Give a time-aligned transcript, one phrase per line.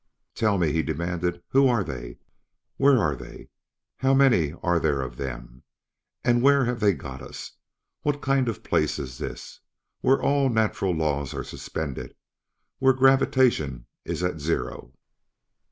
[0.33, 2.17] "Tell me," he demanded, "who are 'they'?
[2.77, 3.49] Where are they?
[3.97, 5.61] How many are there of them?
[6.23, 7.51] And where have they got us?
[8.01, 9.59] What kind of a place is this,
[9.99, 12.15] where all natural laws are suspended,
[12.79, 14.91] where gravitation is at zero?